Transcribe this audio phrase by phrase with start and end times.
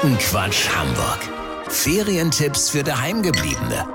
[0.00, 1.18] Quotenquatsch Hamburg.
[1.68, 3.86] Ferientipps für Daheimgebliebene.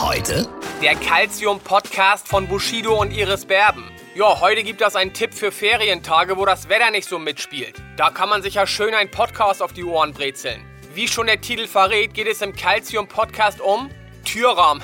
[0.00, 0.48] Heute
[0.80, 3.90] Der Calcium-Podcast von Bushido und Iris Berben.
[4.14, 7.74] Ja, heute gibt es einen Tipp für Ferientage, wo das Wetter nicht so mitspielt.
[7.98, 10.64] Da kann man sich ja schön einen Podcast auf die Ohren brezeln.
[10.94, 13.90] Wie schon der Titel verrät, geht es im Calcium-Podcast um
[14.24, 14.82] Türrahmen.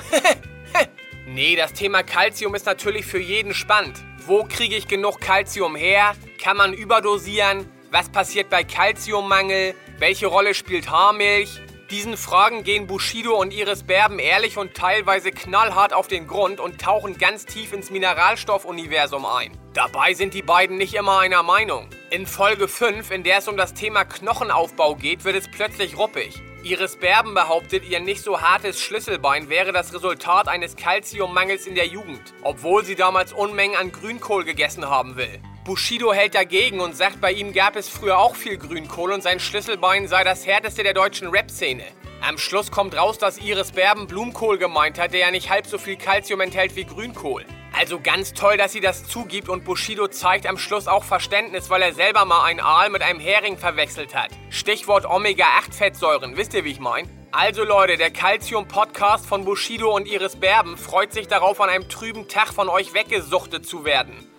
[1.25, 3.97] nee, das Thema Calcium ist natürlich für jeden spannend.
[4.27, 6.13] Wo kriege ich genug Calcium her?
[6.39, 7.65] Kann man überdosieren?
[7.89, 9.73] Was passiert bei Calciummangel?
[10.01, 11.61] Welche Rolle spielt Haarmilch?
[11.91, 16.81] Diesen Fragen gehen Bushido und Iris Berben ehrlich und teilweise knallhart auf den Grund und
[16.81, 19.51] tauchen ganz tief ins Mineralstoffuniversum ein.
[19.75, 21.87] Dabei sind die beiden nicht immer einer Meinung.
[22.09, 26.41] In Folge 5, in der es um das Thema Knochenaufbau geht, wird es plötzlich ruppig.
[26.63, 31.85] Iris Berben behauptet, ihr nicht so hartes Schlüsselbein wäre das Resultat eines Kalziummangels in der
[31.85, 35.39] Jugend, obwohl sie damals Unmengen an Grünkohl gegessen haben will.
[35.63, 39.39] Bushido hält dagegen und sagt, bei ihm gab es früher auch viel Grünkohl und sein
[39.39, 41.83] Schlüsselbein sei das härteste der deutschen Rap-Szene.
[42.27, 45.77] Am Schluss kommt raus, dass Iris Berben Blumenkohl gemeint hat, der ja nicht halb so
[45.77, 47.45] viel Kalzium enthält wie Grünkohl.
[47.77, 51.83] Also ganz toll, dass sie das zugibt und Bushido zeigt am Schluss auch Verständnis, weil
[51.83, 54.31] er selber mal einen Aal mit einem Hering verwechselt hat.
[54.49, 57.07] Stichwort Omega-8-Fettsäuren, wisst ihr, wie ich mein?
[57.31, 62.27] Also Leute, der Calcium-Podcast von Bushido und Iris Berben freut sich darauf, an einem trüben
[62.27, 64.30] Tag von euch weggesuchtet zu werden.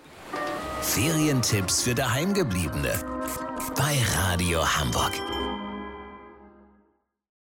[0.83, 2.93] Ferientipps für Daheimgebliebene.
[3.75, 5.13] Bei Radio Hamburg.